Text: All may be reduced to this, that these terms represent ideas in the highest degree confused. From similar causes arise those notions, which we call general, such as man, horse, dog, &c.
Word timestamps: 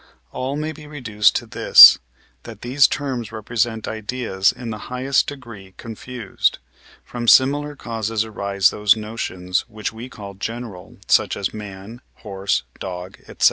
All 0.31 0.55
may 0.55 0.71
be 0.71 0.87
reduced 0.87 1.35
to 1.35 1.45
this, 1.45 1.99
that 2.41 2.63
these 2.63 2.87
terms 2.87 3.31
represent 3.31 3.87
ideas 3.87 4.51
in 4.51 4.71
the 4.71 4.87
highest 4.89 5.27
degree 5.27 5.75
confused. 5.77 6.57
From 7.03 7.27
similar 7.27 7.75
causes 7.75 8.25
arise 8.25 8.71
those 8.71 8.95
notions, 8.97 9.61
which 9.67 9.93
we 9.93 10.09
call 10.09 10.33
general, 10.33 10.97
such 11.07 11.37
as 11.37 11.53
man, 11.53 12.01
horse, 12.15 12.63
dog, 12.79 13.19
&c. 13.27 13.35